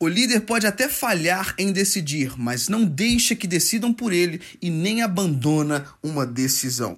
[0.00, 4.70] O líder pode até falhar em decidir, mas não deixa que decidam por ele e
[4.70, 6.96] nem abandona uma decisão.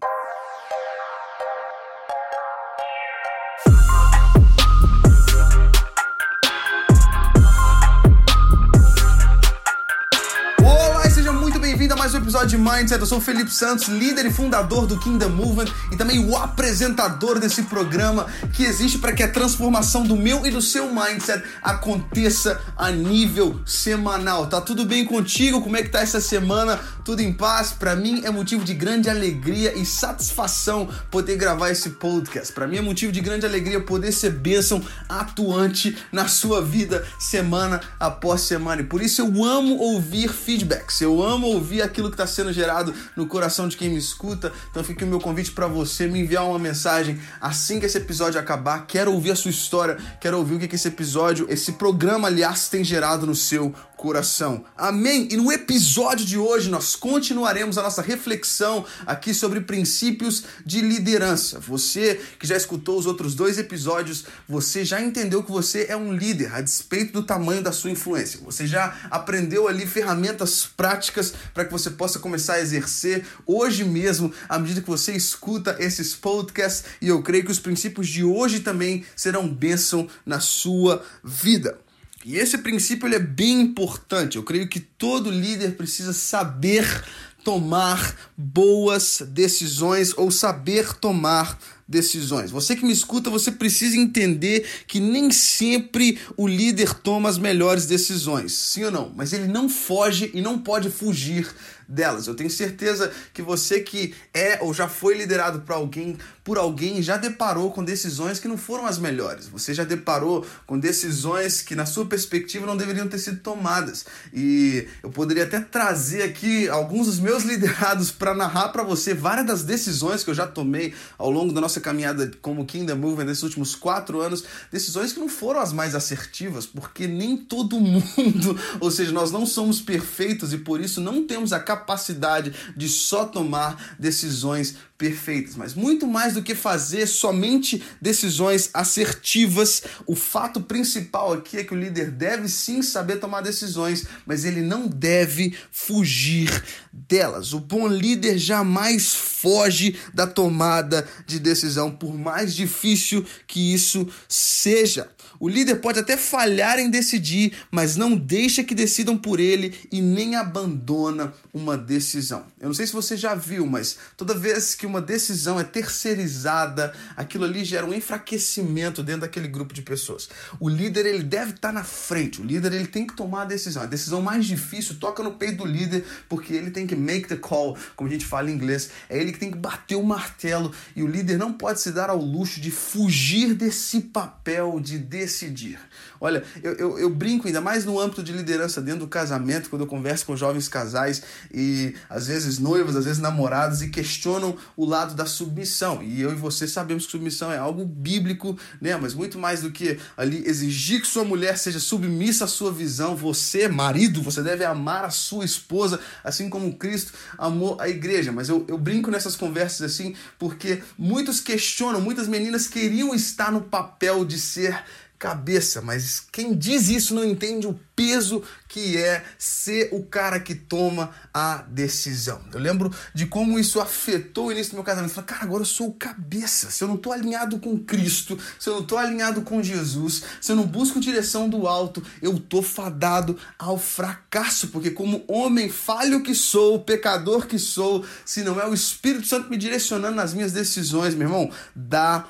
[11.97, 13.01] Mais um episódio de Mindset.
[13.01, 17.41] Eu sou o Felipe Santos, líder e fundador do Kingdom Movement e também o apresentador
[17.41, 22.61] desse programa que existe para que a transformação do meu e do seu mindset aconteça
[22.77, 24.47] a nível semanal.
[24.47, 25.61] Tá tudo bem contigo?
[25.61, 26.79] Como é que tá essa semana?
[27.05, 27.73] Tudo em paz?
[27.73, 32.53] Para mim é motivo de grande alegria e satisfação poder gravar esse podcast.
[32.53, 37.81] Para mim é motivo de grande alegria poder ser bênção atuante na sua vida semana
[37.98, 38.83] após semana.
[38.83, 41.01] E por isso eu amo ouvir feedbacks.
[41.01, 44.52] Eu amo ouvir aquilo que está sendo gerado no coração de quem me escuta.
[44.70, 48.41] Então fica o meu convite para você me enviar uma mensagem assim que esse episódio
[48.41, 48.87] acabar.
[48.87, 52.69] Quero ouvir a sua história, quero ouvir o que, que esse episódio, esse programa, aliás,
[52.69, 54.65] tem gerado no seu coração.
[54.79, 55.29] Amém?
[55.31, 61.61] E no episódio de hoje nós continuaremos a nossa reflexão aqui sobre princípios de liderança.
[61.61, 66.15] Você que já escutou os outros dois episódios, você já entendeu que você é um
[66.15, 68.41] líder a despeito do tamanho da sua influência.
[68.42, 74.33] Você já aprendeu ali ferramentas práticas para que você possa começar a exercer hoje mesmo,
[74.48, 78.61] à medida que você escuta esses podcasts, e eu creio que os princípios de hoje
[78.61, 81.79] também serão bênção na sua vida.
[82.25, 84.37] E esse princípio ele é bem importante.
[84.37, 87.05] Eu creio que todo líder precisa saber
[87.43, 92.51] tomar boas decisões ou saber tomar decisões.
[92.51, 97.87] Você que me escuta, você precisa entender que nem sempre o líder toma as melhores
[97.87, 99.13] decisões, sim ou não?
[99.17, 101.48] Mas ele não foge e não pode fugir
[101.91, 102.27] delas.
[102.27, 107.02] Eu tenho certeza que você que é ou já foi liderado por alguém, por alguém
[107.02, 109.48] já deparou com decisões que não foram as melhores.
[109.48, 114.06] Você já deparou com decisões que na sua perspectiva não deveriam ter sido tomadas.
[114.33, 119.46] E eu poderia até trazer aqui alguns dos meus liderados para narrar para você várias
[119.46, 123.42] das decisões que eu já tomei ao longo da nossa caminhada como Kingdom Movement nesses
[123.42, 128.90] últimos quatro anos, decisões que não foram as mais assertivas, porque nem todo mundo, ou
[128.90, 133.24] seja, nós não somos perfeitos e por isso não temos a capacidade capacidade de só
[133.24, 141.32] tomar decisões perfeitas, mas muito mais do que fazer somente decisões assertivas, o fato principal
[141.32, 146.62] aqui é que o líder deve sim saber tomar decisões, mas ele não deve fugir
[146.92, 147.54] delas.
[147.54, 155.08] O bom líder jamais foge da tomada de decisão, por mais difícil que isso seja.
[155.40, 160.02] O líder pode até falhar em decidir, mas não deixa que decidam por ele e
[160.02, 162.44] nem abandona uma decisão.
[162.60, 166.92] Eu não sei se você já viu, mas toda vez que uma decisão é terceirizada,
[167.16, 170.28] aquilo ali gera um enfraquecimento dentro daquele grupo de pessoas.
[170.60, 173.82] O líder ele deve estar na frente, o líder ele tem que tomar a decisão.
[173.82, 177.36] A decisão mais difícil toca no peito do líder, porque ele tem que make the
[177.36, 178.90] call, como a gente fala em inglês.
[179.08, 182.10] É ele que tem que bater o martelo e o líder não pode se dar
[182.10, 184.98] ao luxo de fugir desse papel de
[185.30, 185.78] decidir.
[186.20, 189.82] Olha, eu, eu, eu brinco ainda mais no âmbito de liderança dentro do casamento, quando
[189.82, 194.84] eu converso com jovens casais e às vezes noivos, às vezes namorados e questionam o
[194.84, 196.02] lado da submissão.
[196.02, 198.96] E eu e você sabemos que submissão é algo bíblico, né?
[198.96, 203.16] Mas muito mais do que ali exigir que sua mulher seja submissa à sua visão,
[203.16, 208.32] você, marido, você deve amar a sua esposa, assim como Cristo amou a igreja.
[208.32, 213.62] Mas eu, eu brinco nessas conversas assim, porque muitos questionam, muitas meninas queriam estar no
[213.62, 214.84] papel de ser
[215.20, 220.54] cabeça, mas quem diz isso não entende o peso que é ser o cara que
[220.54, 222.41] toma a decisão.
[222.54, 225.10] Eu lembro de como isso afetou o início do meu casamento.
[225.10, 226.70] Eu falei, cara, agora eu sou o cabeça.
[226.70, 230.53] Se eu não estou alinhado com Cristo, se eu não estou alinhado com Jesus, se
[230.53, 236.22] eu não busco direção do alto, eu tô fadado ao fracasso, porque como homem falho
[236.22, 240.53] que sou, pecador que sou, se não é o Espírito Santo me direcionando nas minhas
[240.53, 242.26] decisões, meu irmão, dá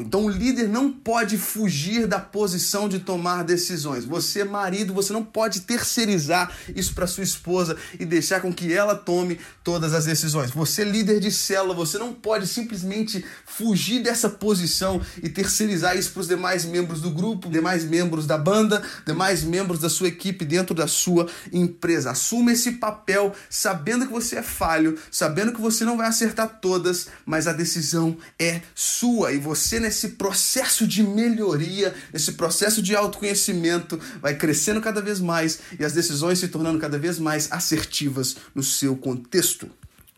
[0.00, 4.06] Então o líder não pode fugir da posição de tomar decisões.
[4.06, 8.94] Você, marido, você não pode terceirizar isso para sua esposa e deixar com que ela
[8.94, 10.50] tome todas as decisões.
[10.50, 16.20] Você, líder de célula, você não pode simplesmente fugir dessa posição e terceirizar isso para
[16.20, 20.74] os demais membros do grupo, demais membros da banda, demais membros da sua equipe dentro
[20.74, 22.12] da sua empresa.
[22.12, 27.08] Assuma esse papel sabendo que você é falho, sabendo que você não vai acertar todas,
[27.26, 32.94] mas a decisão é sua e você você, nesse processo de melhoria, nesse processo de
[32.94, 38.36] autoconhecimento, vai crescendo cada vez mais e as decisões se tornando cada vez mais assertivas
[38.54, 39.68] no seu contexto.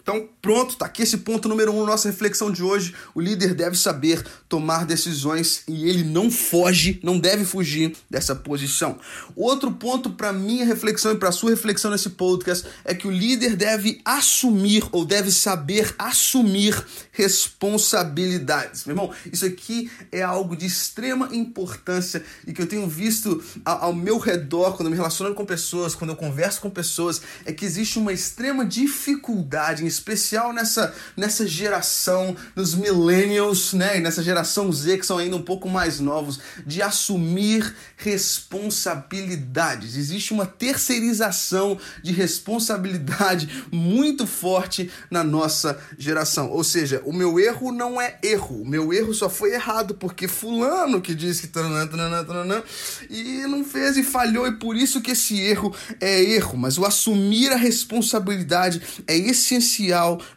[0.09, 2.95] Então, pronto, tá aqui esse ponto número um, nossa reflexão de hoje.
[3.15, 8.99] O líder deve saber tomar decisões e ele não foge, não deve fugir dessa posição.
[9.37, 13.55] Outro ponto para minha reflexão e para sua reflexão nesse podcast é que o líder
[13.55, 16.83] deve assumir ou deve saber assumir
[17.13, 18.87] responsabilidades.
[18.87, 23.93] Meu irmão, isso aqui é algo de extrema importância e que eu tenho visto ao
[23.93, 27.99] meu redor quando me relaciono com pessoas, quando eu converso com pessoas, é que existe
[27.99, 34.99] uma extrema dificuldade em especial nessa, nessa geração dos millennials, né, e nessa geração Z
[34.99, 39.97] que são ainda um pouco mais novos, de assumir responsabilidades.
[39.97, 46.51] Existe uma terceirização de responsabilidade muito forte na nossa geração.
[46.51, 50.29] Ou seja, o meu erro não é erro, o meu erro só foi errado porque
[50.29, 52.63] fulano que disse que tananã, tananã,
[53.11, 56.85] e não fez e falhou e por isso que esse erro é erro, mas o
[56.85, 59.88] assumir a responsabilidade é essencial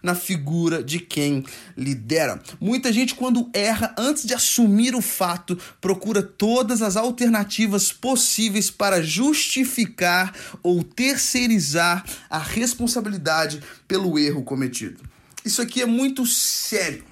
[0.02, 1.44] na figura de quem
[1.78, 2.42] lidera.
[2.60, 9.02] Muita gente, quando erra, antes de assumir o fato, procura todas as alternativas possíveis para
[9.02, 15.02] justificar ou terceirizar a responsabilidade pelo erro cometido.
[15.44, 17.04] Isso aqui é muito sério.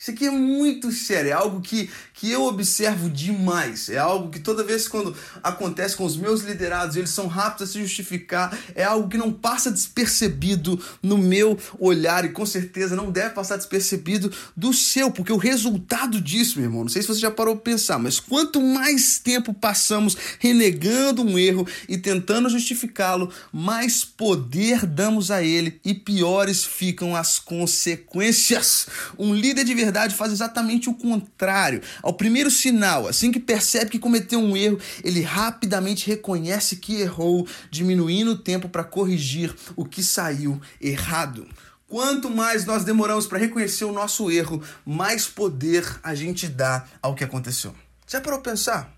[0.00, 3.88] Isso aqui é muito sério, é algo que, que eu observo demais.
[3.88, 7.72] É algo que toda vez quando acontece com os meus liderados, eles são rápidos a
[7.72, 8.56] se justificar.
[8.74, 13.56] É algo que não passa despercebido no meu olhar e com certeza não deve passar
[13.56, 17.56] despercebido do seu, porque o resultado disso, meu irmão, não sei se você já parou
[17.56, 24.86] para pensar, mas quanto mais tempo passamos renegando um erro e tentando justificá-lo, mais poder
[24.86, 28.86] damos a ele e piores ficam as consequências.
[29.18, 31.82] Um líder de verdade verdade, faz exatamente o contrário.
[32.10, 37.46] Ao primeiro sinal, assim que percebe que cometeu um erro, ele rapidamente reconhece que errou,
[37.70, 41.46] diminuindo o tempo para corrigir o que saiu errado.
[41.86, 47.14] Quanto mais nós demoramos para reconhecer o nosso erro, mais poder a gente dá ao
[47.14, 47.72] que aconteceu.
[48.08, 48.92] Já parou pensar?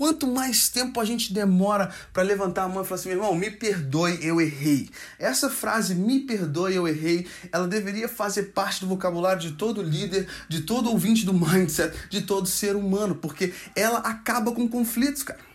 [0.00, 3.34] Quanto mais tempo a gente demora para levantar a mão e falar assim, meu irmão,
[3.34, 4.88] me perdoe, eu errei.
[5.18, 10.26] Essa frase, me perdoe, eu errei, ela deveria fazer parte do vocabulário de todo líder,
[10.48, 15.49] de todo ouvinte do mindset, de todo ser humano, porque ela acaba com conflitos, cara.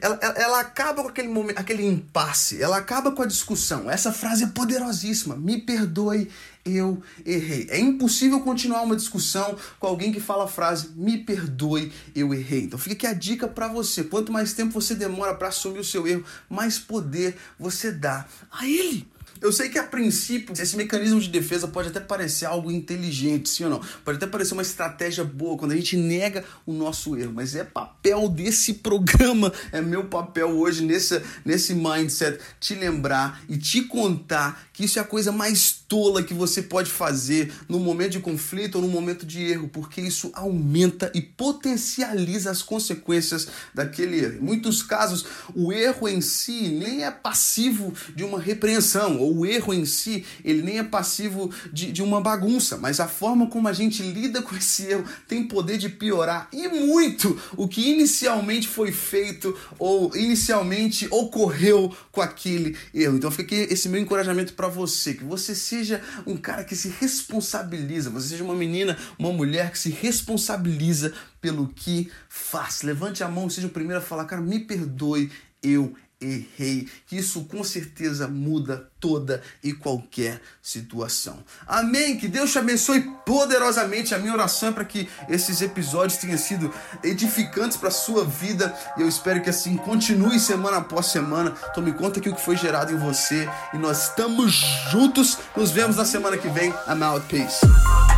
[0.00, 3.90] Ela, ela, acaba com aquele momento, aquele impasse, ela acaba com a discussão.
[3.90, 5.36] Essa frase é poderosíssima.
[5.36, 6.30] Me perdoe,
[6.64, 7.66] eu errei.
[7.70, 12.64] É impossível continuar uma discussão com alguém que fala a frase me perdoe, eu errei.
[12.64, 14.04] Então fica aqui a dica para você.
[14.04, 18.66] Quanto mais tempo você demora para assumir o seu erro, mais poder você dá a
[18.66, 19.13] ele.
[19.44, 23.64] Eu sei que a princípio esse mecanismo de defesa pode até parecer algo inteligente, sim
[23.64, 23.80] ou não?
[24.02, 27.62] Pode até parecer uma estratégia boa quando a gente nega o nosso erro, mas é
[27.62, 34.66] papel desse programa, é meu papel hoje nesse, nesse mindset te lembrar e te contar
[34.72, 38.76] que isso é a coisa mais tola que você pode fazer no momento de conflito
[38.76, 44.36] ou no momento de erro, porque isso aumenta e potencializa as consequências daquele erro.
[44.38, 49.46] Em muitos casos, o erro em si nem é passivo de uma repreensão ou o
[49.46, 53.68] erro em si, ele nem é passivo de, de uma bagunça, mas a forma como
[53.68, 58.68] a gente lida com esse erro tem poder de piorar e muito o que inicialmente
[58.68, 63.16] foi feito ou inicialmente ocorreu com aquele erro.
[63.16, 66.88] Então fica aqui esse meu encorajamento para você, que você seja um cara que se
[67.00, 72.82] responsabiliza, você seja uma menina, uma mulher que se responsabiliza pelo que faz.
[72.82, 75.30] Levante a mão, seja o primeiro a falar, cara, me perdoe,
[75.62, 76.88] eu errei.
[77.10, 81.38] Isso com certeza muda toda e qualquer situação.
[81.66, 82.16] Amém.
[82.16, 84.14] Que Deus te abençoe poderosamente.
[84.14, 86.72] A minha oração é para que esses episódios tenham sido
[87.02, 91.50] edificantes para sua vida e eu espero que assim continue semana após semana.
[91.74, 94.52] Tome conta que o que foi gerado em você e nós estamos
[94.90, 95.38] juntos.
[95.56, 96.70] Nos vemos na semana que vem.
[96.88, 97.24] I'm out.
[97.28, 98.13] Peace.